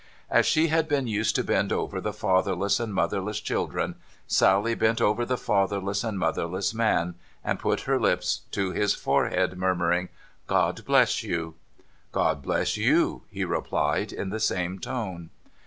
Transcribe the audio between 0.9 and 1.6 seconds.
used to